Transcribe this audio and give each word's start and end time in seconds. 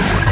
Yeah. 0.00 0.29